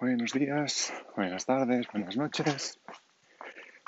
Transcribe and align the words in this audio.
Buenos 0.00 0.32
días, 0.32 0.94
buenas 1.14 1.44
tardes, 1.44 1.86
buenas 1.92 2.16
noches. 2.16 2.80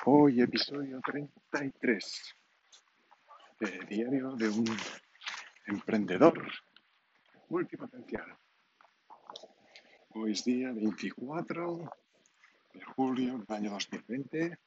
Hoy 0.05 0.41
episodio 0.41 1.01
33 1.03 2.35
de 3.59 3.79
Diario 3.89 4.35
de 4.35 4.47
un 4.47 4.77
Emprendedor 5.65 6.39
Multipotencial. 7.49 8.37
Hoy 10.09 10.33
es 10.33 10.45
día 10.45 10.71
24 10.71 11.91
de 12.75 12.83
julio 12.95 13.39
del 13.39 13.57
año 13.57 13.71
2020 13.71 14.59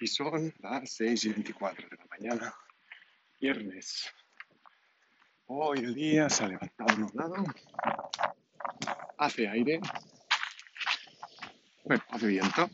y 0.00 0.06
son 0.06 0.54
las 0.60 0.90
6 0.90 1.22
y 1.22 1.28
24 1.34 1.86
de 1.86 1.96
la 1.98 2.06
mañana, 2.06 2.54
viernes. 3.38 4.10
Hoy 5.48 5.80
el 5.80 5.94
día 5.94 6.30
se 6.30 6.44
ha 6.44 6.48
levantado 6.48 6.96
nublado, 6.96 7.44
hace 9.18 9.46
aire 9.46 9.80
hace 11.94 12.26
viento. 12.26 12.70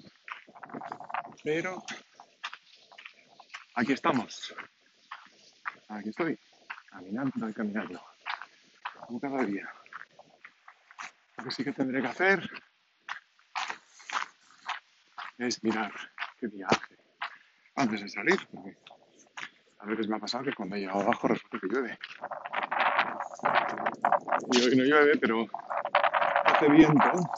Pero 1.43 1.83
aquí 3.75 3.93
estamos. 3.93 4.55
Aquí 5.89 6.09
estoy, 6.09 6.39
caminando 6.91 7.49
y 7.49 7.53
caminando. 7.53 8.03
Como 9.07 9.21
cada 9.21 9.45
día. 9.45 9.69
Lo 11.39 11.45
que 11.45 11.51
sí 11.51 11.65
que 11.65 11.73
tendré 11.73 12.03
que 12.03 12.09
hacer 12.09 12.51
es 15.39 15.63
mirar 15.63 15.93
qué 16.41 16.49
día 16.49 16.67
antes 17.77 18.01
de 18.01 18.09
salir. 18.09 18.47
Porque 18.49 18.77
a 19.79 19.87
veces 19.87 20.09
me 20.09 20.17
ha 20.17 20.21
pasado 20.21 20.45
que 20.45 20.55
cuando 20.55 20.77
he 20.77 20.81
llegado 20.81 21.03
abajo 21.03 21.29
resulta 21.29 21.59
que 21.61 21.69
llueve. 21.69 21.99
Y 24.53 24.63
hoy 24.63 24.77
no 24.77 24.85
llueve, 24.85 25.19
pero 25.19 25.47
hace 26.47 26.69
viento 26.69 27.31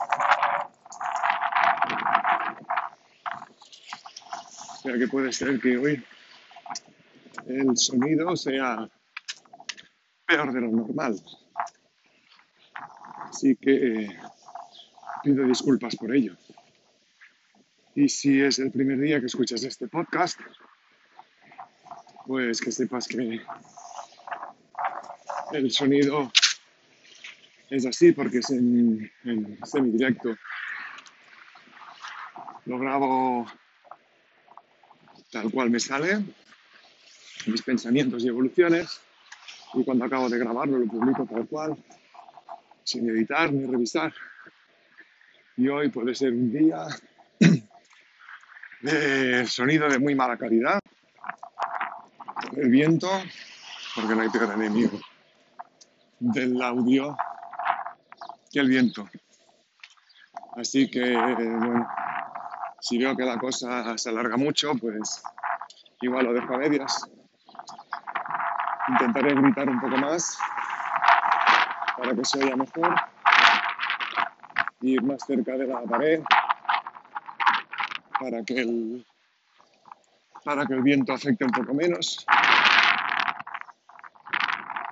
que 4.97 5.09
puede 5.09 5.33
ser 5.33 5.61
que 5.61 5.77
hoy 5.77 6.03
el 7.47 7.77
sonido 7.77 8.37
sea 8.37 8.89
peor 10.27 10.53
de 10.53 10.61
lo 10.61 10.69
normal. 10.69 11.21
Así 13.29 13.57
que 13.57 14.05
eh, 14.05 14.19
pido 15.23 15.45
disculpas 15.47 15.97
por 15.97 16.15
ello. 16.15 16.37
Y 17.95 18.09
si 18.09 18.41
es 18.41 18.59
el 18.59 18.71
primer 18.71 18.99
día 19.01 19.21
que 19.21 19.27
escuchas 19.27 19.65
este 19.65 19.89
podcast, 19.89 20.41
pues 22.27 22.61
que 22.61 22.71
sepas 22.71 23.09
que 23.09 23.41
el 25.53 25.71
sonido 25.71 26.31
es 27.71 27.87
así 27.87 28.13
porque 28.13 28.39
es 28.39 28.51
en, 28.51 29.11
en 29.25 29.59
semidirecto. 29.67 30.37
Lo 32.67 32.79
grabo 32.79 33.47
tal 35.31 35.51
cual 35.51 35.71
me 35.71 35.81
sale, 35.81 36.25
mis 37.47 37.63
pensamientos 37.63 38.25
y 38.25 38.29
evoluciones, 38.29 39.01
y 39.75 39.85
cuando 39.85 40.05
acabo 40.05 40.29
de 40.29 40.39
grabarlo 40.39 40.79
lo 40.79 40.87
publico 40.87 41.27
tal 41.27 41.47
cual, 41.47 41.77
sin 42.85 43.09
editar 43.11 43.53
ni 43.53 43.67
revisar. 43.67 44.13
Y 45.57 45.69
hoy 45.69 45.91
puede 45.91 46.15
ser 46.15 46.33
un 46.33 46.53
día 46.53 46.87
de 48.81 49.47
sonido 49.47 49.89
de 49.89 49.99
muy 49.99 50.15
mala 50.15 50.37
calidad, 50.37 50.81
el 52.57 52.71
viento, 52.71 53.11
porque 53.95 54.15
no 54.15 54.23
hay 54.23 54.29
peor 54.31 54.53
enemigo 54.55 54.99
del 56.21 56.61
audio 56.63 57.17
que 58.51 58.61
el 58.61 58.69
viento. 58.69 59.09
Así 60.57 60.91
que, 60.91 61.15
bueno, 61.15 61.87
si 62.81 62.99
veo 62.99 63.17
que 63.17 63.25
la 63.25 63.39
cosa 63.39 63.97
se 63.99 64.09
alarga 64.09 64.37
mucho, 64.37 64.73
pues 64.81 65.23
igual 66.01 66.27
lo 66.27 66.33
dejo 66.33 66.55
a 66.55 66.59
medias. 66.59 67.09
Intentaré 68.89 69.35
gritar 69.35 69.69
un 69.69 69.81
poco 69.81 69.97
más 69.97 70.39
para 71.97 72.15
que 72.15 72.25
se 72.25 72.39
oiga 72.39 72.57
mejor. 72.57 72.95
Ir 74.81 75.03
más 75.03 75.25
cerca 75.27 75.53
de 75.53 75.67
la 75.67 75.83
pared 75.83 76.23
para 78.21 78.43
que 78.45 78.61
el, 78.61 79.07
para 80.45 80.65
que 80.67 80.75
el 80.75 80.83
viento 80.83 81.13
afecte 81.13 81.45
un 81.45 81.51
poco 81.51 81.75
menos. 81.75 82.25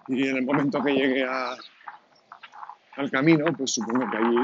Y 0.08 0.28
en 0.28 0.36
el 0.36 0.44
momento 0.44 0.82
que 0.82 0.92
llegue 0.92 1.26
al 1.26 3.10
camino, 3.10 3.46
pues 3.56 3.74
supongo 3.74 4.10
que 4.10 4.16
allí 4.16 4.36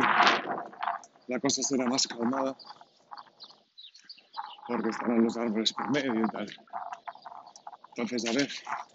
la 1.26 1.40
cosa 1.40 1.62
será 1.62 1.86
más 1.86 2.06
calmada 2.06 2.56
porque 4.66 4.90
estarán 4.90 5.24
los 5.24 5.36
árboles 5.36 5.72
por 5.72 5.90
medio 5.90 6.14
y 6.14 6.28
tal. 6.28 6.46
Entonces, 7.96 8.28
a 8.28 8.32
ver 8.32 8.48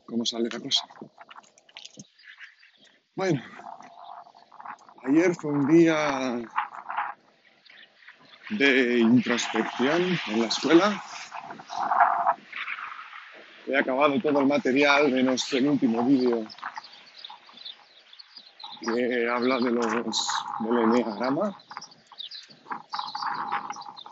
cómo 0.07 0.25
sale 0.25 0.49
la 0.51 0.59
cosa. 0.59 0.87
Bueno, 3.15 3.41
ayer 5.03 5.35
fue 5.35 5.51
un 5.51 5.67
día 5.67 6.41
de 8.49 8.99
introspección 8.99 10.19
en 10.27 10.41
la 10.41 10.47
escuela. 10.47 11.03
He 13.67 13.77
acabado 13.77 14.19
todo 14.21 14.39
el 14.39 14.47
material, 14.47 15.11
menos 15.11 15.51
el 15.53 15.67
último 15.67 16.05
vídeo 16.05 16.47
que 18.79 19.29
habla 19.29 19.57
de 19.59 19.71
los, 19.71 19.87
del 20.59 20.77
enneagrama 20.83 21.57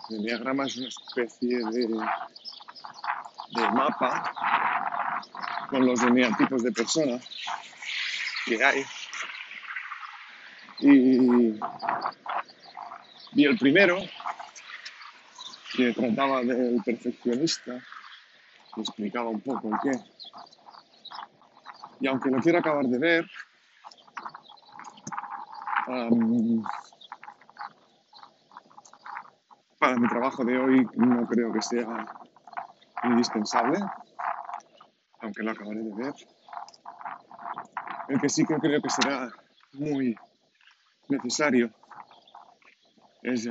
el 0.09 0.23
diagrama 0.23 0.65
es 0.65 0.77
una 0.77 0.87
especie 0.87 1.57
de, 1.57 1.87
de 3.51 3.71
mapa 3.71 4.31
con 5.69 5.85
los 5.85 6.01
eneatipos 6.03 6.63
de 6.63 6.71
personas 6.71 7.27
que 8.45 8.63
hay. 8.63 8.85
Y 10.79 11.59
vi 13.31 13.45
el 13.45 13.57
primero, 13.57 13.97
que 15.75 15.93
trataba 15.93 16.41
del 16.41 16.81
perfeccionista, 16.83 17.81
y 18.75 18.81
explicaba 18.81 19.29
un 19.29 19.41
poco 19.41 19.69
el 19.69 19.79
qué. 19.81 19.99
Y 22.01 22.07
aunque 22.07 22.29
lo 22.29 22.41
quiero 22.41 22.59
acabar 22.59 22.85
de 22.85 22.99
ver, 22.99 23.25
mi 29.93 30.07
trabajo 30.07 30.43
de 30.43 30.57
hoy 30.57 30.87
no 30.95 31.27
creo 31.27 31.53
que 31.53 31.61
sea 31.61 32.05
indispensable, 33.03 33.79
aunque 35.19 35.43
lo 35.43 35.51
acabaré 35.51 35.81
de 35.81 35.93
ver. 35.93 36.13
El 38.09 38.19
que 38.19 38.29
sí 38.29 38.45
que 38.45 38.55
creo 38.55 38.81
que 38.81 38.89
será 38.89 39.29
muy 39.73 40.15
necesario 41.09 41.69
es 43.21 43.45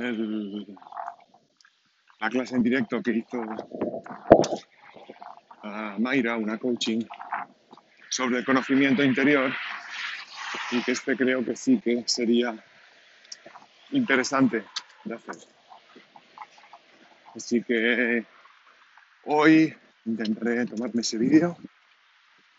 la 2.19 2.29
clase 2.29 2.55
en 2.55 2.63
directo 2.63 3.01
que 3.01 3.11
hizo 3.11 3.43
a 5.63 5.95
Mayra, 5.99 6.37
una 6.37 6.57
coaching, 6.57 7.01
sobre 8.09 8.39
el 8.39 8.45
conocimiento 8.45 9.03
interior 9.03 9.51
y 10.71 10.81
que 10.81 10.91
este 10.91 11.17
creo 11.17 11.43
que 11.43 11.55
sí 11.55 11.79
que 11.79 12.03
sería 12.07 12.55
interesante 13.91 14.63
de 15.03 15.15
hacer. 15.15 15.54
Así 17.35 17.61
que 17.61 18.25
hoy 19.25 19.75
intentaré 20.05 20.65
tomarme 20.65 21.01
ese 21.01 21.17
vídeo, 21.17 21.57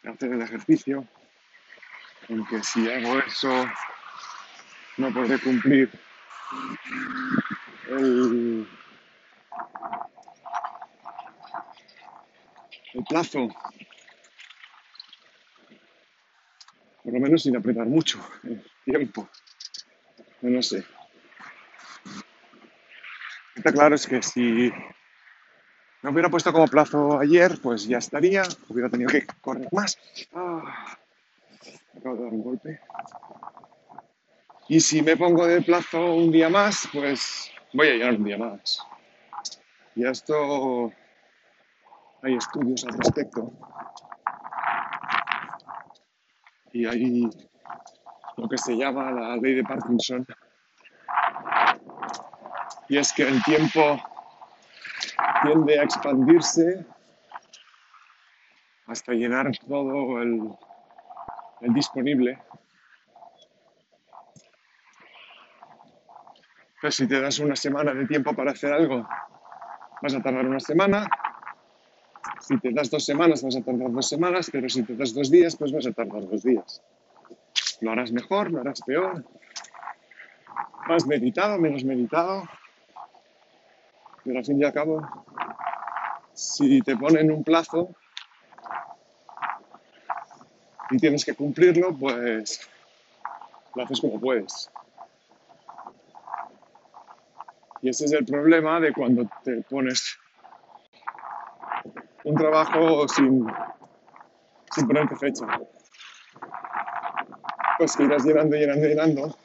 hacer 0.04 0.32
el 0.32 0.42
ejercicio, 0.42 1.09
aunque 2.28 2.62
si 2.62 2.91
hago 2.91 3.19
eso 3.20 3.65
no 4.98 5.12
podré 5.15 5.38
cumplir 5.38 5.91
el, 7.89 8.68
plazo, 13.09 13.48
por 17.03 17.12
lo 17.12 17.21
menos 17.21 17.42
sin 17.42 17.56
apretar 17.56 17.86
mucho 17.86 18.18
el 18.42 18.62
tiempo, 18.84 19.28
no 20.42 20.62
sé 20.62 20.84
claro 23.72 23.95
es 23.95 24.07
que 24.07 24.22
si 24.22 24.72
me 26.03 26.10
hubiera 26.10 26.30
puesto 26.30 26.53
como 26.53 26.66
plazo 26.66 27.18
ayer, 27.18 27.59
pues 27.63 27.86
ya 27.86 27.98
estaría, 27.98 28.42
hubiera 28.68 28.89
tenido 28.89 29.10
que 29.10 29.27
correr 29.41 29.68
más. 29.72 29.98
Ah, 30.33 30.97
acabo 31.97 32.16
de 32.16 32.24
dar 32.24 32.33
un 32.33 32.42
golpe. 32.42 32.80
Y 34.68 34.80
si 34.80 35.03
me 35.03 35.16
pongo 35.16 35.47
de 35.47 35.63
plazo 35.63 36.15
un 36.15 36.30
día 36.30 36.48
más, 36.48 36.89
pues 36.92 37.51
voy 37.72 37.89
a 37.89 37.92
llegar 37.92 38.15
un 38.15 38.24
día 38.24 38.39
más. 38.39 38.80
Y 39.95 40.07
esto 40.07 40.92
hay 42.22 42.34
estudios 42.34 42.84
al 42.84 42.98
respecto. 42.98 43.53
Y 46.72 46.84
hay 46.86 47.30
lo 48.36 48.48
que 48.48 48.59
se 48.59 48.77
llama 48.77 49.10
la 49.10 49.36
ley 49.36 49.54
de 49.54 49.65
Parkinson, 49.65 50.27
y 52.88 52.98
es 52.98 53.12
que 53.12 53.22
el 53.22 53.42
tiempo 53.42 54.00
tiende 55.42 55.78
a 55.78 55.83
expandirse 55.83 56.84
hasta 58.86 59.12
llenar 59.12 59.50
todo 59.68 60.22
el, 60.22 60.53
disponible. 61.60 62.38
Entonces, 66.77 66.94
si 66.94 67.09
te 67.09 67.21
das 67.21 67.38
una 67.41 67.56
semana 67.56 67.92
de 67.94 68.06
tiempo 68.06 68.34
para 68.34 68.53
hacer 68.53 68.72
algo, 68.72 69.09
vas 70.03 70.15
a 70.15 70.22
tardar 70.22 70.47
una 70.47 70.60
semana. 70.60 71.09
Si 72.41 72.59
te 72.59 72.71
das 72.71 72.91
dos 72.91 73.04
semanas, 73.04 73.42
vas 73.42 73.56
a 73.56 73.62
tardar 73.62 73.91
dos 73.91 74.09
semanas, 74.09 74.48
pero 74.53 74.68
si 74.68 74.84
te 74.84 74.94
das 74.94 75.12
dos 75.12 75.30
días, 75.30 75.56
pues 75.56 75.72
vas 75.72 75.86
a 75.86 75.92
tardar 75.92 76.28
dos 76.28 76.44
días. 76.44 76.82
Lo 77.80 77.91
harás 77.91 78.12
mejor, 78.12 78.53
lo 78.53 78.60
harás 78.60 78.82
peor. 78.82 79.24
Más 80.86 81.06
meditado, 81.06 81.59
menos 81.59 81.82
meditado. 81.82 82.44
Pero 84.27 84.41
al 84.41 84.45
fin 84.45 84.61
y 84.61 84.65
al 84.65 84.73
cabo, 84.73 85.09
si 86.34 86.83
te 86.83 86.97
ponen 86.97 87.31
un 87.31 87.45
plazo 87.45 87.91
y 90.91 90.97
tienes 90.97 91.25
que 91.25 91.34
cumplirlo, 91.34 91.97
pues 91.97 92.69
lo 93.77 93.84
haces 93.84 94.01
como 94.01 94.21
puedes. 94.21 94.69
Y 97.83 97.91
ese 97.91 98.07
es 98.07 98.13
el 98.13 98.27
problema 98.27 98.81
de 98.81 98.93
cuando 98.93 99.31
te 99.45 99.63
pones 99.63 100.19
un 102.25 102.34
trabajo 102.34 103.07
sin, 103.07 103.47
sin 104.73 104.87
ponerte 104.89 105.15
fecha. 105.15 105.47
Pues 107.78 107.97
que 107.97 108.03
irás 108.03 108.25
llenando, 108.25 108.57
llenando, 108.57 108.87
llenando 108.89 109.39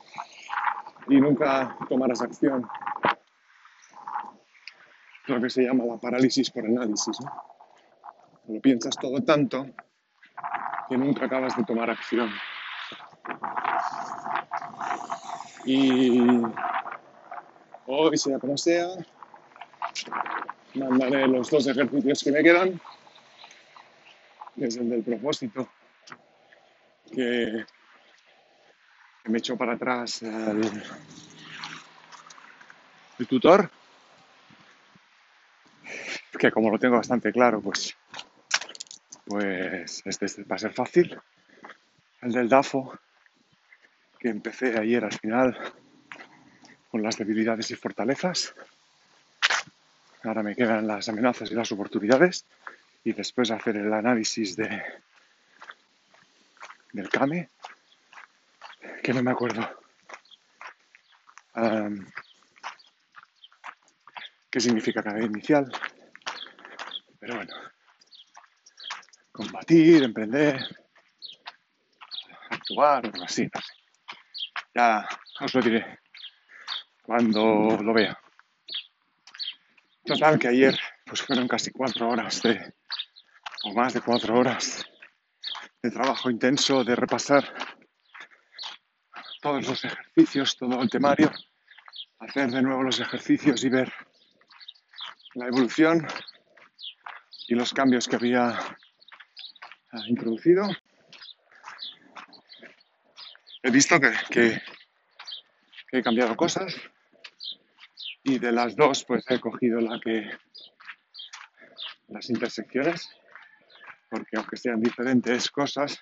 y 1.08 1.22
nunca 1.22 1.78
tomarás 1.88 2.22
acción. 2.24 2.68
Lo 5.32 5.40
que 5.40 5.50
se 5.50 5.64
llama 5.64 5.86
la 5.86 5.96
parálisis 5.96 6.52
por 6.52 6.66
análisis. 6.66 7.18
Lo 8.50 8.60
piensas 8.60 8.98
todo 8.98 9.24
tanto 9.24 9.66
que 10.90 10.98
nunca 10.98 11.24
acabas 11.26 11.56
de 11.56 11.64
tomar 11.64 11.90
acción. 11.90 12.30
Y 15.64 16.20
hoy, 17.86 18.18
sea 18.18 18.40
como 18.40 18.58
sea, 18.58 18.90
mandaré 20.74 21.30
los 21.30 21.50
dos 21.50 21.66
ejercicios 21.66 22.24
que 22.26 22.32
me 22.34 22.44
quedan, 22.44 22.82
que 24.58 24.66
es 24.66 24.76
el 24.76 24.90
del 24.90 25.02
propósito, 25.02 25.70
que, 27.10 27.64
me 29.26 29.38
echó 29.38 29.56
para 29.56 29.76
atrás 29.76 30.24
el 30.24 30.68
tutor, 33.30 33.72
que 36.42 36.52
como 36.52 36.72
lo 36.72 36.80
tengo 36.80 36.96
bastante 36.96 37.32
claro, 37.32 37.62
pues, 37.62 37.96
pues 39.26 40.02
este 40.04 40.44
va 40.46 40.56
a 40.56 40.60
ser 40.60 40.74
fácil. 40.74 41.16
El 42.20 42.32
del 42.32 42.50
DAFO, 42.50 42.98
que 44.18 44.30
empecé 44.30 44.76
ayer 44.76 45.06
al 45.06 45.14
final 45.14 45.56
con 46.90 47.04
las 47.04 47.18
debilidades 47.18 47.70
y 47.70 47.76
fortalezas. 47.76 48.56
Ahora 50.24 50.42
me 50.42 50.56
quedan 50.56 50.88
las 50.88 51.08
amenazas 51.10 51.52
y 51.52 51.54
las 51.54 51.72
oportunidades 51.74 52.44
y 53.04 53.14
después 53.14 53.52
hacer 53.52 53.78
el 53.78 53.94
análisis 53.94 54.56
de 54.56 54.82
del 56.94 57.08
CAME, 57.08 57.50
que 59.04 59.14
no 59.14 59.22
me 59.22 59.30
acuerdo. 59.30 59.62
Qué 64.50 64.60
significa 64.60 65.04
cada 65.04 65.24
inicial. 65.24 65.72
Pero 67.22 67.36
bueno, 67.36 67.54
combatir, 69.32 70.02
emprender, 70.02 70.60
actuar, 72.50 73.06
algo 73.06 73.24
así. 73.24 73.48
Ya 74.74 75.08
os 75.40 75.54
lo 75.54 75.62
diré 75.62 76.00
cuando 77.04 77.78
lo 77.80 77.94
vea. 77.94 78.20
Total, 80.04 80.40
que 80.40 80.48
ayer 80.48 80.80
pues 81.06 81.22
fueron 81.22 81.48
casi 81.48 81.70
cuatro 81.70 82.10
horas 82.10 82.42
de, 82.42 82.74
o 83.66 83.74
más 83.74 83.94
de 83.94 84.02
cuatro 84.02 84.40
horas 84.40 84.84
de 85.84 85.92
trabajo 85.92 86.32
intenso, 86.32 86.84
de 86.84 86.96
repasar 86.96 87.54
todos 89.44 89.68
los 89.68 89.86
ejercicios, 89.86 90.58
todo 90.58 90.82
el 90.82 90.90
temario, 90.90 91.32
hacer 92.18 92.50
de 92.50 92.64
nuevo 92.64 92.82
los 92.82 93.00
ejercicios 93.00 93.64
y 93.64 93.70
ver 93.70 93.94
la 95.36 95.46
evolución 95.46 96.08
y 97.48 97.56
los 97.56 97.74
cambios 97.74 98.08
que 98.08 98.16
había 98.16 98.50
ah, 99.92 100.04
introducido. 100.08 100.68
He 103.64 103.70
visto 103.72 104.00
que, 104.00 104.12
que- 104.30 104.62
he 105.94 106.02
cambiado 106.02 106.36
cosas 106.38 106.74
y 108.24 108.40
de 108.40 108.52
las 108.54 108.76
dos 108.78 109.04
pues 109.04 109.26
he 109.30 109.40
cogido 109.42 109.82
la 109.82 110.00
que 110.00 110.30
las 112.08 112.30
intersecciones 112.30 113.10
porque 114.10 114.38
aunque 114.38 114.56
sean 114.56 114.80
diferentes 114.80 115.52
cosas 115.52 116.00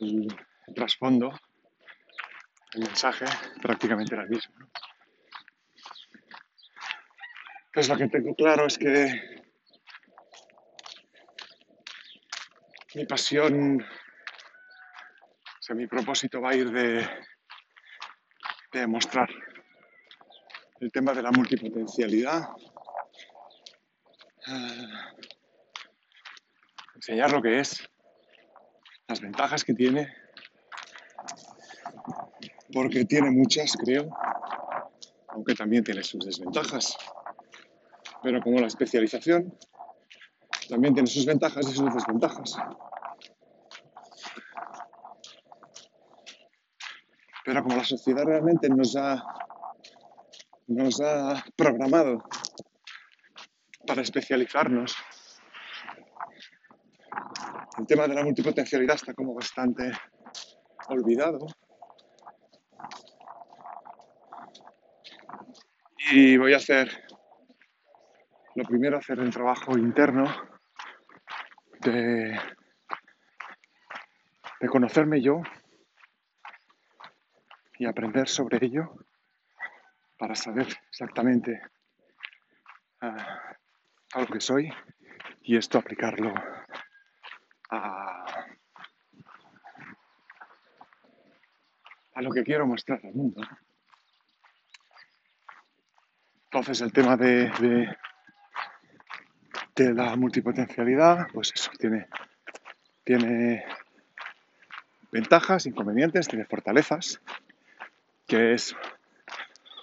el, 0.00 0.28
el 0.66 0.74
trasfondo 0.74 1.38
el 2.72 2.80
mensaje 2.84 3.26
prácticamente 3.60 4.14
era 4.14 4.24
el 4.24 4.30
mismo 4.30 4.54
¿no? 4.58 4.70
pues 7.74 7.88
lo 7.88 7.96
que 7.98 8.08
tengo 8.08 8.34
claro 8.34 8.66
es 8.66 8.78
que 8.78 9.41
mi 12.94 13.06
pasión 13.06 13.80
o 13.80 15.62
sea 15.62 15.74
mi 15.74 15.86
propósito 15.86 16.40
va 16.40 16.50
a 16.50 16.54
ir 16.54 16.70
de, 16.70 17.08
mostrar 18.86 19.28
el 20.80 20.90
tema 20.90 21.12
de 21.12 21.22
la 21.22 21.30
multipotencialidad 21.30 22.48
ah, 24.46 25.12
enseñar 26.96 27.32
lo 27.32 27.40
que 27.40 27.60
es 27.60 27.88
las 29.08 29.20
ventajas 29.20 29.64
que 29.64 29.74
tiene 29.74 30.12
porque 32.72 33.04
tiene 33.04 33.30
muchas 33.30 33.76
creo 33.76 34.10
aunque 35.28 35.54
también 35.54 35.84
tiene 35.84 36.02
sus 36.02 36.24
desventajas 36.24 36.96
pero 38.22 38.42
como 38.42 38.60
la 38.60 38.66
especialización 38.66 39.56
también 40.72 40.94
tiene 40.94 41.06
sus 41.06 41.26
ventajas 41.26 41.68
y 41.68 41.74
sus 41.74 41.92
desventajas. 41.92 42.56
Pero 47.44 47.62
como 47.62 47.76
la 47.76 47.84
sociedad 47.84 48.24
realmente 48.24 48.68
nos 48.68 48.94
ha, 48.96 49.22
nos 50.68 51.00
ha 51.00 51.42
programado 51.56 52.22
para 53.86 54.02
especializarnos, 54.02 54.96
el 57.78 57.86
tema 57.86 58.06
de 58.06 58.14
la 58.14 58.22
multipotencialidad 58.22 58.94
está 58.94 59.12
como 59.14 59.34
bastante 59.34 59.90
olvidado. 60.88 61.46
Y 66.12 66.36
voy 66.36 66.52
a 66.52 66.58
hacer, 66.58 66.90
lo 68.54 68.64
primero, 68.64 68.98
hacer 68.98 69.18
el 69.18 69.30
trabajo 69.30 69.76
interno 69.76 70.24
de, 71.80 72.38
de 74.60 74.68
conocerme 74.68 75.20
yo 75.20 75.42
y 77.82 77.84
aprender 77.84 78.28
sobre 78.28 78.64
ello 78.64 78.94
para 80.16 80.36
saber 80.36 80.68
exactamente 80.88 81.60
ah, 83.00 83.56
a 84.12 84.20
lo 84.20 84.26
que 84.28 84.40
soy 84.40 84.72
y 85.42 85.56
esto 85.56 85.78
aplicarlo 85.78 86.32
a, 87.70 88.46
lo 92.14 92.30
que 92.30 92.44
quiero 92.44 92.68
mostrar 92.68 93.00
al 93.02 93.14
mundo. 93.14 93.42
Entonces 96.44 96.82
el 96.82 96.92
tema 96.92 97.16
de, 97.16 97.50
de, 97.58 97.96
de 99.74 99.92
la 99.92 100.14
multipotencialidad, 100.14 101.26
pues 101.32 101.50
eso, 101.52 101.72
tiene, 101.80 102.06
tiene 103.02 103.64
ventajas, 105.12 105.66
inconvenientes, 105.66 106.26
tiene 106.26 106.46
fortalezas, 106.46 107.20
que 108.32 108.54
es 108.54 108.74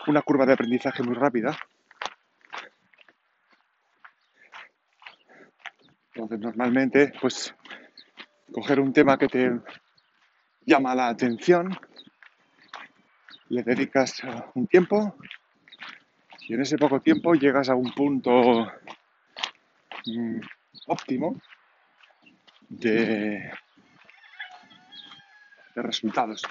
una 0.07 0.23
curva 0.23 0.43
de 0.43 0.53
aprendizaje 0.53 1.03
muy 1.03 1.13
rápida. 1.13 1.55
Entonces 6.15 6.39
normalmente, 6.39 7.13
pues 7.21 7.53
coger 8.51 8.79
un 8.79 8.91
tema 8.91 9.19
que 9.19 9.27
te 9.27 9.51
llama 10.65 10.95
la 10.95 11.09
atención, 11.09 11.79
le 13.49 13.61
dedicas 13.61 14.23
uh, 14.23 14.45
un 14.55 14.65
tiempo, 14.65 15.15
Y 16.47 16.55
en 16.55 16.61
ese 16.61 16.79
poco 16.79 16.99
tiempo 17.01 17.35
llegas 17.35 17.69
a 17.69 17.75
un 17.75 17.93
punto 17.93 18.65
mm, 20.07 20.39
óptimo 20.87 21.39
de 22.67 23.51
resultados. 25.75 26.41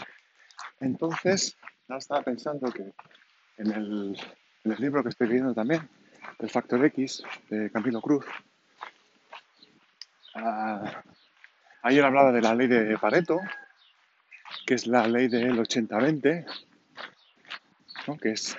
Entonces, 0.81 1.59
estaba 1.97 2.23
pensando 2.23 2.71
que 2.71 2.93
en 3.57 3.73
el, 3.73 4.19
libro 4.79 5.03
que 5.03 5.09
estoy 5.09 5.29
leyendo 5.29 5.55
también, 5.55 5.89
El 6.39 6.51
Factor 6.51 6.85
X, 6.85 7.23
de 7.49 7.71
Camilo 7.71 8.01
Cruz, 8.03 8.25
ah, 10.35 11.03
ayer 11.83 12.05
hablaba 12.05 12.31
de 12.33 12.43
la 12.43 12.55
ley 12.55 12.67
de 12.67 12.99
Pareto, 12.99 13.41
que 14.67 14.75
es 14.75 14.87
la 14.87 15.09
ley 15.09 15.29
del 15.29 15.59
80-20, 15.59 16.47
¿no? 18.07 18.17
que 18.19 18.33
es 18.33 18.57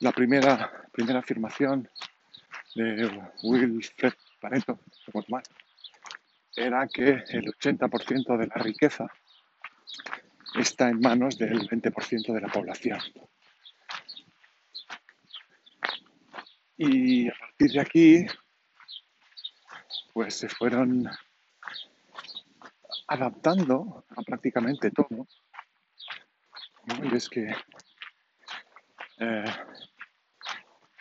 la 0.00 0.12
primera, 0.12 0.88
primera 0.92 1.20
afirmación 1.20 1.88
de 2.74 3.08
Wilfred 3.42 4.12
Pareto, 4.40 4.78
era 6.56 6.86
que 6.88 7.22
el 7.28 7.54
80% 7.54 8.36
de 8.36 8.46
la 8.46 8.54
riqueza 8.56 9.10
está 10.54 10.88
en 10.88 11.00
manos 11.00 11.36
del 11.36 11.68
20% 11.68 12.32
de 12.32 12.40
la 12.40 12.48
población. 12.48 13.00
Y 16.76 17.28
a 17.28 17.34
partir 17.38 17.70
de 17.72 17.80
aquí, 17.80 18.26
pues 20.12 20.34
se 20.34 20.48
fueron 20.48 21.08
adaptando 23.06 24.04
a 24.08 24.22
prácticamente 24.22 24.90
todo. 24.90 25.26
Y 27.02 27.16
es 27.16 27.28
que 27.28 27.54
eh, 29.18 29.44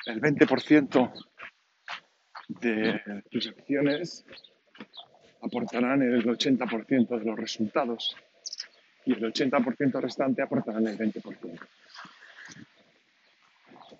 el 0.05 0.21
20% 0.21 1.13
de 2.47 3.23
tus 3.31 3.47
acciones 3.47 4.25
aportarán 5.41 6.01
el 6.01 6.23
80% 6.23 7.19
de 7.19 7.25
los 7.25 7.37
resultados 7.37 8.15
y 9.05 9.13
el 9.13 9.33
80% 9.33 10.01
restante 10.01 10.41
aportarán 10.41 10.87
el 10.87 10.97
20%. 10.97 11.59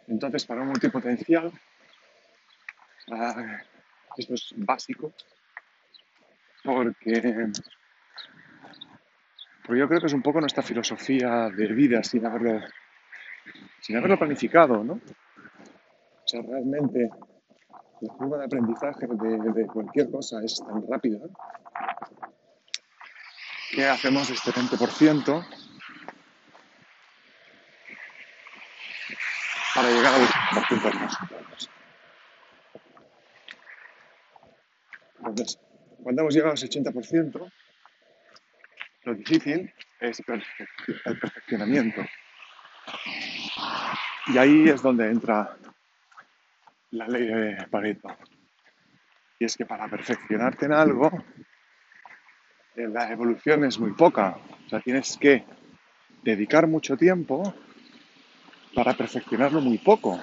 Entonces, 0.08 0.46
para 0.46 0.62
un 0.62 0.68
multipotencial, 0.68 1.52
esto 4.18 4.34
es 4.34 4.54
básico, 4.58 5.14
porque, 6.64 7.52
porque 9.66 9.80
yo 9.80 9.88
creo 9.88 10.00
que 10.00 10.08
es 10.08 10.14
un 10.14 10.22
poco 10.22 10.40
nuestra 10.40 10.64
filosofía 10.64 11.50
de 11.50 11.68
vida 11.68 12.04
sin 12.04 12.26
haberlo, 12.26 12.62
sin 13.82 13.98
haberlo 13.98 14.18
planificado, 14.18 14.84
¿no? 14.84 14.94
O 14.94 16.28
sea, 16.28 16.42
realmente 16.42 17.10
la 18.02 18.14
curva 18.14 18.38
de 18.38 18.46
aprendizaje 18.46 19.08
de, 19.08 19.52
de 19.52 19.68
cualquier 19.68 20.10
cosa 20.10 20.42
es 20.44 20.62
tan 20.66 20.86
rápida 20.88 21.20
que 23.74 23.86
hacemos 23.88 24.30
este 24.30 24.52
20% 24.52 25.48
para 29.74 29.90
llegar 29.90 30.14
al 30.14 30.28
80% 30.28 30.70
de 30.70 30.94
los 30.94 31.02
resultados. 31.02 31.70
Entonces, 35.18 35.60
cuando 36.04 36.22
hemos 36.22 36.34
llegado 36.34 36.52
a 36.52 36.56
ese 36.56 36.70
80%, 36.70 37.52
lo 39.06 39.14
difícil 39.16 39.74
es 40.00 40.22
el 41.06 41.20
perfeccionamiento. 41.20 42.02
Y 44.28 44.38
ahí 44.38 44.70
es 44.70 44.82
donde 44.82 45.10
entra 45.10 45.58
la 46.92 47.08
ley 47.08 47.26
de 47.26 47.68
Pareto. 47.72 48.16
Y 49.40 49.46
es 49.46 49.58
que 49.58 49.66
para 49.66 49.88
perfeccionarte 49.88 50.66
en 50.66 50.74
algo, 50.74 51.12
la 52.76 53.12
evolución 53.12 53.64
es 53.64 53.80
muy 53.80 53.92
poca. 53.92 54.38
O 54.66 54.70
sea, 54.70 54.80
tienes 54.80 55.18
que 55.18 55.44
dedicar 56.24 56.68
mucho 56.68 56.98
tiempo 56.98 57.54
para 58.74 58.94
perfeccionarlo 58.94 59.62
muy 59.62 59.78
poco. 59.78 60.20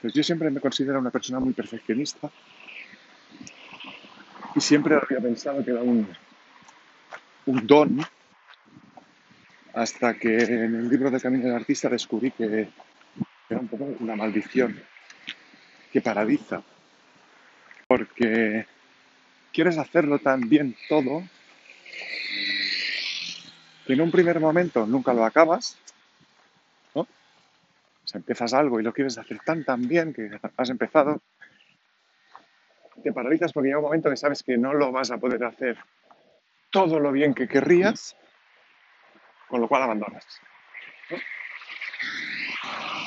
Pues 0.00 0.12
yo 0.12 0.22
siempre 0.22 0.50
me 0.50 0.60
considero 0.60 0.98
una 0.98 1.10
persona 1.10 1.40
muy 1.40 1.52
perfeccionista 1.52 2.30
y 4.54 4.60
siempre 4.60 4.96
había 4.96 5.20
pensado 5.20 5.64
que 5.64 5.70
era 5.70 5.82
un, 5.82 6.06
un 7.46 7.66
don 7.66 8.00
hasta 9.74 10.14
que 10.14 10.38
en 10.38 10.74
el 10.74 10.88
libro 10.88 11.10
de 11.10 11.20
Camino 11.20 11.44
del 11.44 11.54
Artista 11.54 11.88
descubrí 11.88 12.30
que 12.30 12.68
era 13.48 13.60
un 13.60 13.68
poco 13.68 13.84
una 14.00 14.16
maldición 14.16 14.80
que 15.92 16.00
paraliza 16.00 16.62
porque 17.86 18.66
quieres 19.56 19.78
hacerlo 19.78 20.18
tan 20.18 20.50
bien 20.50 20.76
todo 20.86 21.22
que 23.86 23.94
en 23.94 24.02
un 24.02 24.10
primer 24.10 24.38
momento 24.38 24.84
nunca 24.84 25.14
lo 25.14 25.24
acabas, 25.24 25.78
¿no? 26.94 27.00
O 27.00 27.06
sea, 28.04 28.18
empiezas 28.18 28.52
algo 28.52 28.78
y 28.78 28.82
lo 28.82 28.92
quieres 28.92 29.16
hacer 29.16 29.38
tan 29.40 29.64
tan 29.64 29.88
bien 29.88 30.12
que 30.12 30.38
has 30.58 30.68
empezado, 30.68 31.22
te 33.02 33.14
paralizas 33.14 33.54
porque 33.54 33.68
llega 33.68 33.78
un 33.78 33.84
momento 33.84 34.10
que 34.10 34.18
sabes 34.18 34.42
que 34.42 34.58
no 34.58 34.74
lo 34.74 34.92
vas 34.92 35.10
a 35.10 35.16
poder 35.16 35.42
hacer 35.42 35.78
todo 36.68 37.00
lo 37.00 37.10
bien 37.10 37.32
que 37.32 37.48
querrías, 37.48 38.14
con 39.48 39.62
lo 39.62 39.68
cual 39.68 39.84
abandonas. 39.84 40.26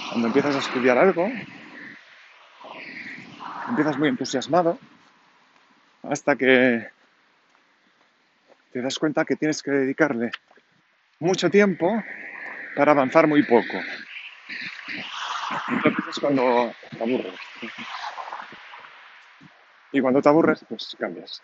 Cuando 0.10 0.28
empiezas 0.30 0.56
a 0.56 0.60
estudiar 0.60 0.98
algo, 0.98 1.30
empiezas 3.68 4.00
muy 4.00 4.10
entusiasmado, 4.10 4.80
hasta 6.04 6.36
que 6.36 6.90
te 8.72 8.82
das 8.82 8.98
cuenta 9.00 9.26
que 9.26 9.36
tienes 9.36 9.64
que 9.64 9.72
dedicarle 9.72 10.32
mucho 11.20 11.50
tiempo 11.50 12.04
para 12.76 12.92
avanzar 12.92 13.28
muy 13.28 13.44
poco. 13.44 13.80
Entonces 15.70 16.06
es 16.10 16.20
cuando 16.20 16.74
te 16.90 17.04
aburres. 17.04 17.40
Y 19.92 20.02
cuando 20.02 20.22
te 20.22 20.30
aburres, 20.30 20.64
pues 20.68 20.96
cambias. 21.00 21.42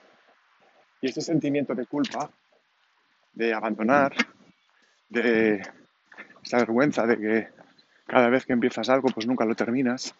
Y 1.02 1.10
ese 1.10 1.22
sentimiento 1.22 1.74
de 1.74 1.86
culpa, 1.86 2.30
de 3.34 3.54
abandonar, 3.54 4.14
de 5.10 5.62
esa 6.44 6.58
vergüenza 6.58 7.06
de 7.06 7.18
que 7.18 7.50
cada 8.06 8.30
vez 8.30 8.46
que 8.46 8.54
empiezas 8.54 8.90
algo, 8.90 9.10
pues 9.10 9.26
nunca 9.26 9.46
lo 9.46 9.56
terminas, 9.56 10.16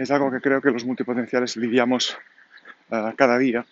es 0.00 0.10
algo 0.10 0.30
que 0.30 0.40
creo 0.40 0.62
que 0.62 0.70
los 0.70 0.86
multipotenciales 0.86 1.58
lidiamos 1.58 2.16
uh, 2.88 3.14
cada 3.16 3.36
día. 3.36 3.66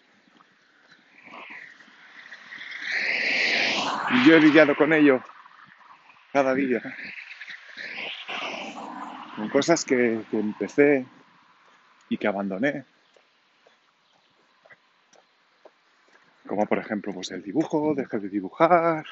Yo 4.26 4.34
he 4.34 4.40
lidiado 4.40 4.76
con 4.76 4.92
ello 4.92 5.24
cada 6.30 6.52
día. 6.52 6.82
Con 9.36 9.48
cosas 9.48 9.86
que, 9.86 10.22
que 10.30 10.38
empecé 10.38 11.06
y 12.10 12.18
que 12.18 12.28
abandoné. 12.28 12.84
Como 16.46 16.66
por 16.66 16.76
ejemplo 16.76 17.14
pues 17.14 17.30
el 17.30 17.42
dibujo, 17.42 17.94
dejé 17.94 18.18
de 18.18 18.28
dibujar. 18.28 19.06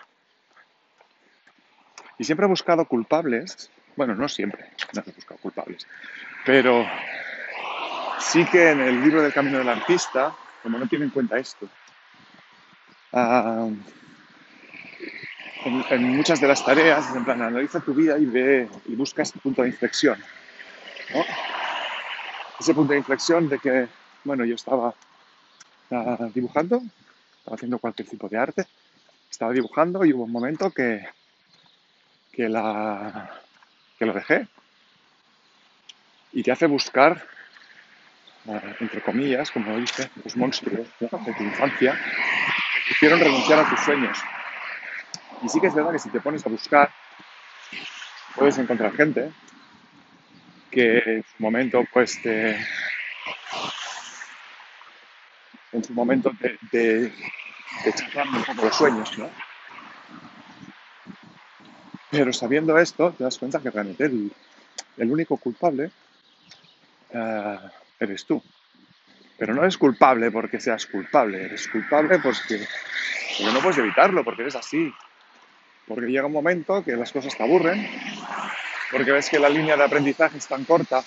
Y 2.18 2.24
siempre 2.24 2.44
he 2.44 2.50
buscado 2.50 2.84
culpables. 2.84 3.70
Bueno, 3.96 4.14
no 4.14 4.28
siempre, 4.28 4.68
no 4.92 5.00
he 5.00 5.12
buscado 5.12 5.40
culpables. 5.40 5.86
Pero 6.46 6.86
sí 8.20 8.44
que 8.46 8.70
en 8.70 8.80
el 8.80 9.02
libro 9.02 9.20
del 9.20 9.32
camino 9.32 9.58
del 9.58 9.68
artista, 9.68 10.32
como 10.62 10.78
no 10.78 10.86
tiene 10.86 11.06
en 11.06 11.10
cuenta 11.10 11.36
esto, 11.38 11.68
uh, 13.10 13.74
en, 15.90 16.04
muchas 16.16 16.40
de 16.40 16.46
las 16.46 16.64
tareas, 16.64 17.14
en 17.16 17.24
plan, 17.24 17.42
analiza 17.42 17.80
tu 17.80 17.92
vida 17.92 18.16
y 18.16 18.26
ve 18.26 18.68
y 18.86 18.94
busca 18.94 19.22
ese 19.22 19.40
punto 19.40 19.62
de 19.62 19.68
inflexión. 19.68 20.22
Ese 22.60 22.72
punto 22.74 22.92
de 22.92 23.00
inflexión 23.00 23.48
de 23.48 23.58
que, 23.58 23.88
bueno, 24.22 24.44
yo 24.44 24.54
estaba 24.54 24.94
uh, 25.90 26.30
dibujando, 26.32 26.80
estaba 27.38 27.56
haciendo 27.56 27.80
cualquier 27.80 28.08
tipo 28.08 28.28
de 28.28 28.38
arte, 28.38 28.66
estaba 29.28 29.52
dibujando 29.52 30.04
y 30.04 30.12
hubo 30.12 30.22
un 30.22 30.32
momento 30.32 30.70
que, 30.70 31.08
que, 32.30 32.48
la, 32.48 33.32
que 33.98 34.06
lo 34.06 34.12
dejé, 34.12 34.46
y 36.36 36.42
te 36.42 36.52
hace 36.52 36.66
buscar, 36.66 37.26
eh, 38.46 38.76
entre 38.80 39.00
comillas, 39.00 39.50
como 39.50 39.74
dice, 39.78 40.10
los 40.22 40.36
monstruos 40.36 40.86
de 41.00 41.08
tu 41.08 41.42
infancia 41.42 41.98
que 42.86 42.92
hicieron 42.92 43.20
renunciar 43.20 43.60
a 43.60 43.70
tus 43.70 43.80
sueños. 43.80 44.18
Y 45.42 45.48
sí 45.48 45.58
que 45.62 45.68
es 45.68 45.74
verdad 45.74 45.92
que 45.92 45.98
si 45.98 46.10
te 46.10 46.20
pones 46.20 46.44
a 46.44 46.50
buscar, 46.50 46.92
puedes 48.34 48.58
encontrar 48.58 48.94
gente 48.94 49.32
que 50.70 50.98
en 50.98 51.24
su 51.24 51.42
momento, 51.42 51.82
pues, 51.90 52.20
te, 52.20 52.50
en 55.72 55.84
su 55.84 55.94
momento 55.94 56.32
te, 56.38 56.58
te, 56.70 57.14
te 57.82 58.20
un 58.20 58.44
poco 58.44 58.62
los 58.62 58.76
sueños, 58.76 59.16
¿no? 59.16 59.30
Pero 62.10 62.30
sabiendo 62.34 62.76
esto, 62.76 63.10
te 63.12 63.24
das 63.24 63.38
cuenta 63.38 63.62
que 63.62 63.70
realmente 63.70 64.04
el 64.04 65.10
único 65.10 65.38
culpable 65.38 65.92
eh, 67.10 67.58
eres 68.00 68.24
tú. 68.24 68.42
Pero 69.38 69.54
no 69.54 69.62
eres 69.62 69.76
culpable 69.76 70.30
porque 70.30 70.60
seas 70.60 70.86
culpable, 70.86 71.44
eres 71.44 71.68
culpable 71.68 72.18
porque, 72.18 72.66
porque 73.38 73.52
no 73.52 73.60
puedes 73.60 73.78
evitarlo, 73.78 74.24
porque 74.24 74.42
eres 74.42 74.56
así. 74.56 74.92
Porque 75.86 76.06
llega 76.06 76.26
un 76.26 76.32
momento 76.32 76.82
que 76.82 76.96
las 76.96 77.12
cosas 77.12 77.36
te 77.36 77.42
aburren, 77.42 77.88
porque 78.90 79.12
ves 79.12 79.28
que 79.28 79.38
la 79.38 79.48
línea 79.48 79.76
de 79.76 79.84
aprendizaje 79.84 80.38
es 80.38 80.48
tan 80.48 80.64
corta 80.64 81.04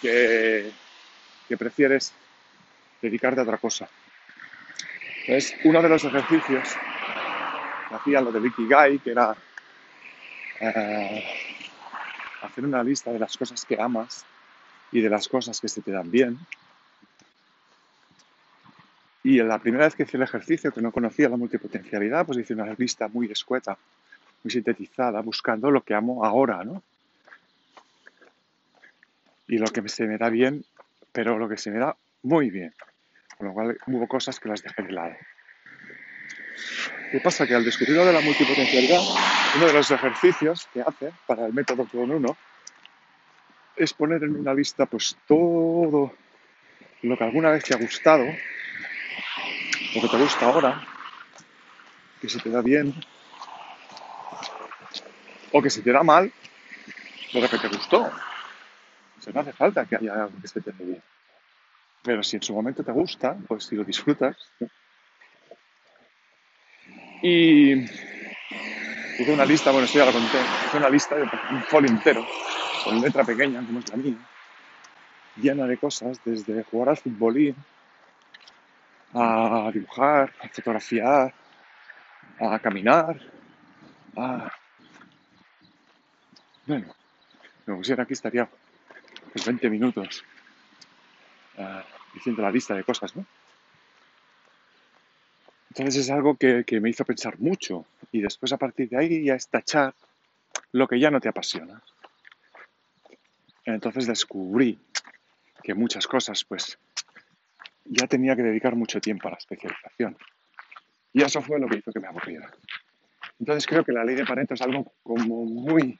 que, 0.00 0.72
que 1.48 1.56
prefieres 1.56 2.12
dedicarte 3.00 3.40
a 3.40 3.44
otra 3.44 3.58
cosa. 3.58 3.88
Entonces, 5.26 5.54
uno 5.64 5.80
de 5.80 5.88
los 5.88 6.04
ejercicios 6.04 6.76
que 7.88 7.94
hacía 7.94 8.20
lo 8.20 8.32
de 8.32 8.40
Vicky 8.40 8.66
Guy, 8.66 8.98
que 8.98 9.10
era 9.12 9.36
eh, 10.60 11.24
hacer 12.42 12.64
una 12.64 12.82
lista 12.82 13.12
de 13.12 13.18
las 13.18 13.36
cosas 13.36 13.64
que 13.64 13.80
amas 13.80 14.24
y 14.92 15.00
de 15.00 15.08
las 15.08 15.26
cosas 15.26 15.60
que 15.60 15.68
se 15.68 15.80
te 15.80 15.90
dan 15.90 16.10
bien. 16.10 16.38
Y 19.24 19.38
la 19.38 19.58
primera 19.58 19.86
vez 19.86 19.94
que 19.94 20.02
hice 20.02 20.16
el 20.16 20.22
ejercicio, 20.22 20.72
que 20.72 20.82
no 20.82 20.92
conocía 20.92 21.28
la 21.28 21.36
multipotencialidad, 21.36 22.26
pues 22.26 22.38
hice 22.38 22.54
una 22.54 22.72
lista 22.74 23.08
muy 23.08 23.30
escueta, 23.30 23.78
muy 24.42 24.50
sintetizada, 24.50 25.20
buscando 25.22 25.70
lo 25.70 25.82
que 25.82 25.94
amo 25.94 26.24
ahora, 26.24 26.64
¿no? 26.64 26.82
Y 29.48 29.58
lo 29.58 29.66
que 29.66 29.88
se 29.88 30.06
me 30.06 30.18
da 30.18 30.28
bien, 30.28 30.64
pero 31.12 31.38
lo 31.38 31.48
que 31.48 31.56
se 31.56 31.70
me 31.70 31.78
da 31.78 31.96
muy 32.22 32.50
bien. 32.50 32.74
Con 33.38 33.48
lo 33.48 33.54
cual 33.54 33.78
hubo 33.86 34.06
cosas 34.08 34.38
que 34.40 34.48
las 34.48 34.62
dejé 34.62 34.82
de 34.82 34.92
lado. 34.92 35.14
¿Qué 37.10 37.20
pasa? 37.20 37.46
Que 37.46 37.54
al 37.54 37.64
descubrir 37.64 37.96
lo 37.96 38.04
de 38.04 38.12
la 38.12 38.20
multipotencialidad, 38.20 39.00
uno 39.56 39.66
de 39.66 39.72
los 39.72 39.90
ejercicios 39.90 40.68
que 40.72 40.80
hace 40.80 41.12
para 41.26 41.46
el 41.46 41.52
método 41.52 41.86
con 41.86 42.10
uno 42.10 42.36
es 43.76 43.92
poner 43.92 44.22
en 44.24 44.36
una 44.36 44.54
lista 44.54 44.86
pues 44.86 45.16
todo 45.26 46.14
lo 47.02 47.16
que 47.16 47.24
alguna 47.24 47.50
vez 47.50 47.64
te 47.64 47.74
ha 47.74 47.78
gustado, 47.78 48.24
lo 48.24 50.00
que 50.00 50.08
te 50.08 50.16
gusta 50.16 50.46
ahora, 50.46 50.86
que 52.20 52.28
se 52.28 52.38
te 52.38 52.50
da 52.50 52.62
bien, 52.62 52.94
o 55.52 55.62
que 55.62 55.70
se 55.70 55.82
te 55.82 55.92
da 55.92 56.02
mal, 56.02 56.32
lo 57.32 57.48
que 57.48 57.58
te 57.58 57.68
gustó. 57.68 58.02
O 58.02 59.20
sea, 59.20 59.32
no 59.32 59.40
hace 59.40 59.52
falta 59.52 59.84
que 59.84 59.96
haya 59.96 60.14
algo 60.14 60.40
que 60.40 60.48
se 60.48 60.60
te 60.60 60.72
dé 60.72 60.84
bien. 60.84 61.02
Pero 62.02 62.22
si 62.22 62.36
en 62.36 62.42
su 62.42 62.54
momento 62.54 62.82
te 62.82 62.92
gusta, 62.92 63.36
pues 63.46 63.64
si 63.64 63.76
lo 63.76 63.84
disfrutas. 63.84 64.36
Y 67.22 67.72
hice 67.72 69.32
una 69.32 69.44
lista, 69.44 69.70
bueno, 69.70 69.84
esto 69.84 69.98
ya 69.98 70.06
lo 70.06 70.12
conté, 70.12 70.38
hice 70.66 70.76
una 70.76 70.88
lista 70.88 71.14
de 71.14 71.22
un 71.22 71.62
folio 71.68 71.90
entero, 71.90 72.26
con 72.84 73.00
letra 73.00 73.24
pequeña, 73.24 73.64
como 73.64 73.78
es 73.78 73.88
la 73.90 73.96
mía, 73.96 74.16
llena 75.36 75.66
de 75.66 75.78
cosas, 75.78 76.20
desde 76.24 76.62
jugar 76.64 76.90
al 76.90 76.96
futbolín, 76.96 77.56
a 79.14 79.70
dibujar, 79.72 80.32
a 80.40 80.48
fotografiar, 80.48 81.34
a 82.40 82.58
caminar, 82.58 83.20
a... 84.16 84.52
Bueno, 86.66 86.94
me 87.66 87.76
pusiera 87.76 88.04
aquí 88.04 88.12
estaría 88.12 88.48
pues 89.32 89.46
20 89.46 89.70
minutos 89.70 90.24
uh, 91.58 91.80
diciendo 92.14 92.42
la 92.42 92.50
lista 92.50 92.74
de 92.74 92.84
cosas, 92.84 93.16
¿no? 93.16 93.24
Entonces 95.70 96.04
es 96.04 96.10
algo 96.10 96.36
que, 96.36 96.64
que, 96.64 96.80
me 96.80 96.90
hizo 96.90 97.04
pensar 97.04 97.38
mucho 97.38 97.86
y 98.12 98.20
después 98.20 98.52
a 98.52 98.58
partir 98.58 98.90
de 98.90 98.98
ahí 98.98 99.24
ya 99.24 99.34
es 99.34 99.48
tachar 99.48 99.94
lo 100.72 100.86
que 100.86 101.00
ya 101.00 101.10
no 101.10 101.18
te 101.18 101.30
apasiona. 101.30 101.82
Entonces 103.64 104.06
descubrí 104.06 104.78
que 105.62 105.74
muchas 105.74 106.06
cosas 106.06 106.44
pues 106.44 106.78
ya 107.84 108.06
tenía 108.06 108.36
que 108.36 108.42
dedicar 108.42 108.74
mucho 108.74 109.00
tiempo 109.00 109.28
a 109.28 109.32
la 109.32 109.36
especialización. 109.36 110.16
Y 111.12 111.22
eso 111.22 111.42
fue 111.42 111.60
lo 111.60 111.68
que 111.68 111.78
hizo 111.78 111.92
que 111.92 112.00
me 112.00 112.08
aburriera. 112.08 112.50
Entonces 113.38 113.66
creo 113.66 113.84
que 113.84 113.92
la 113.92 114.04
ley 114.04 114.14
de 114.14 114.24
Pareto 114.24 114.54
es 114.54 114.62
algo 114.62 114.92
como 115.02 115.44
muy 115.44 115.98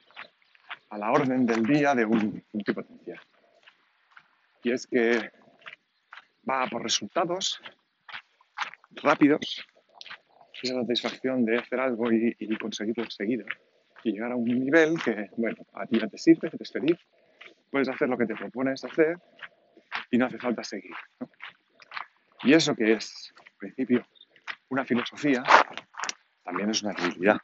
a 0.89 0.97
la 0.97 1.11
orden 1.11 1.45
del 1.45 1.63
día 1.63 1.95
de 1.95 2.05
un 2.05 2.43
multipotencial. 2.51 3.19
Y 4.63 4.71
es 4.71 4.87
que 4.87 5.31
va 6.49 6.67
por 6.67 6.83
resultados 6.83 7.61
rápidos, 8.91 9.65
esa 10.61 10.75
satisfacción 10.75 11.43
de 11.45 11.57
hacer 11.57 11.79
algo 11.79 12.11
y, 12.11 12.35
y 12.39 12.57
conseguirlo 12.57 13.03
enseguida. 13.03 13.45
Y 14.03 14.13
llegar 14.13 14.31
a 14.31 14.35
un 14.35 14.45
nivel 14.45 15.01
que, 15.03 15.29
bueno, 15.35 15.65
a 15.73 15.85
ti 15.85 15.99
ya 15.99 16.07
te 16.07 16.17
sirve, 16.17 16.49
que 16.49 16.57
te 16.57 16.63
es 16.63 16.71
feliz, 16.71 16.97
puedes 17.73 17.89
hacer 17.89 18.07
lo 18.07 18.19
que 18.19 18.27
te 18.27 18.35
propones 18.35 18.85
hacer 18.85 19.17
y 20.11 20.17
no 20.19 20.27
hace 20.27 20.37
falta 20.37 20.63
seguir. 20.63 20.93
Y 22.43 22.53
eso 22.53 22.75
que 22.75 22.93
es, 22.93 23.33
en 23.39 23.57
principio, 23.57 24.05
una 24.69 24.85
filosofía, 24.85 25.43
también 26.43 26.69
es 26.69 26.83
una 26.83 26.93
debilidad. 26.93 27.37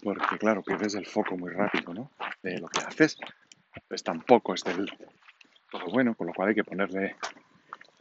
Porque, 0.00 0.38
claro, 0.38 0.62
pierdes 0.62 0.94
el 0.94 1.06
foco 1.06 1.36
muy 1.36 1.50
rápido. 1.50 2.08
De 2.40 2.58
lo 2.58 2.68
que 2.68 2.82
haces. 2.86 3.18
Pues 3.88 4.04
tampoco 4.04 4.54
es 4.54 4.62
del 4.62 4.88
todo 5.72 5.86
bueno, 5.86 6.14
con 6.14 6.28
lo 6.28 6.32
cual 6.34 6.50
hay 6.50 6.54
que 6.54 6.64
ponerle, 6.64 7.16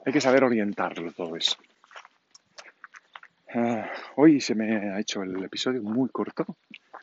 hay 0.05 0.13
que 0.13 0.21
saber 0.21 0.43
orientarlo 0.43 1.11
todo 1.11 1.35
eso. 1.35 1.57
Uh, 3.55 3.83
hoy 4.15 4.41
se 4.41 4.53
me 4.53 4.91
ha 4.91 4.99
hecho 4.99 5.23
el 5.23 5.43
episodio 5.43 5.81
muy 5.81 6.09
corto. 6.09 6.45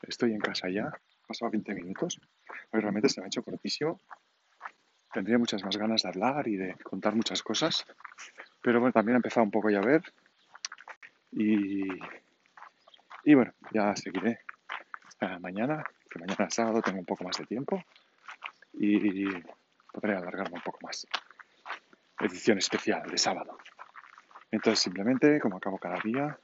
Estoy 0.03 0.33
en 0.33 0.41
casa 0.41 0.69
ya, 0.69 0.93
pasado 1.27 1.51
20 1.51 1.75
minutos. 1.75 2.21
Hoy 2.71 2.81
realmente 2.81 3.09
se 3.09 3.21
me 3.21 3.25
ha 3.25 3.29
hecho 3.29 3.43
cortísimo. 3.43 4.01
Tendría 5.19 5.37
muchas 5.37 5.65
más 5.65 5.77
ganas 5.77 6.03
de 6.03 6.11
hablar 6.11 6.47
y 6.47 6.55
de 6.55 6.77
contar 6.77 7.17
muchas 7.17 7.43
cosas. 7.43 7.85
Pero 8.63 8.79
bueno, 8.79 8.93
también 8.93 9.15
ha 9.15 9.19
empezado 9.19 9.43
un 9.43 9.51
poco 9.51 9.67
a 9.67 9.73
llover. 9.73 10.01
Y, 11.33 11.89
y 13.25 13.35
bueno, 13.35 13.53
ya 13.73 13.97
seguiré 13.97 14.39
mañana, 15.41 15.83
que 16.09 16.21
mañana 16.21 16.49
sábado 16.51 16.81
tengo 16.83 17.01
un 17.01 17.05
poco 17.05 17.25
más 17.25 17.37
de 17.37 17.47
tiempo. 17.47 17.83
Y 18.75 19.27
podré 19.93 20.15
alargarme 20.15 20.55
un 20.55 20.63
poco 20.63 20.79
más. 20.83 21.05
Edición 22.21 22.59
especial 22.59 23.03
de 23.11 23.19
sábado. 23.19 23.59
Entonces, 24.53 24.79
simplemente, 24.79 25.41
como 25.41 25.57
acabo 25.57 25.79
cada 25.79 25.99
día, 25.99 26.39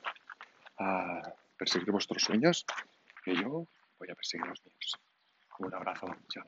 a 0.80 1.22
perseguir 1.56 1.92
vuestros 1.92 2.24
sueños, 2.24 2.66
que 3.24 3.36
yo 3.36 3.68
voy 4.00 4.10
a 4.10 4.16
perseguir 4.16 4.48
los 4.48 4.66
míos. 4.66 4.98
Un 5.60 5.72
abrazo, 5.72 6.08
chao. 6.28 6.44